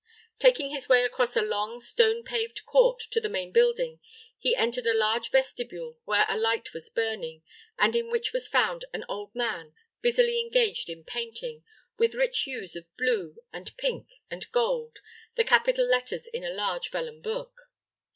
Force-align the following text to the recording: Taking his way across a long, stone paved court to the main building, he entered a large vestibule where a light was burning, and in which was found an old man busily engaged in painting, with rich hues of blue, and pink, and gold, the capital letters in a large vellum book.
Taking 0.39 0.71
his 0.71 0.89
way 0.89 1.03
across 1.03 1.35
a 1.35 1.43
long, 1.43 1.79
stone 1.79 2.23
paved 2.23 2.65
court 2.65 3.03
to 3.11 3.19
the 3.21 3.29
main 3.29 3.51
building, 3.51 3.99
he 4.39 4.55
entered 4.55 4.87
a 4.87 4.95
large 4.95 5.29
vestibule 5.29 5.99
where 6.05 6.25
a 6.27 6.39
light 6.39 6.73
was 6.73 6.89
burning, 6.89 7.43
and 7.77 7.95
in 7.95 8.09
which 8.09 8.33
was 8.33 8.47
found 8.47 8.83
an 8.95 9.05
old 9.07 9.35
man 9.35 9.75
busily 10.01 10.39
engaged 10.39 10.89
in 10.89 11.03
painting, 11.03 11.63
with 11.99 12.15
rich 12.15 12.39
hues 12.45 12.75
of 12.75 12.87
blue, 12.97 13.37
and 13.53 13.77
pink, 13.77 14.07
and 14.31 14.51
gold, 14.51 15.01
the 15.35 15.43
capital 15.43 15.85
letters 15.85 16.27
in 16.27 16.43
a 16.43 16.49
large 16.49 16.89
vellum 16.89 17.21
book. 17.21 17.69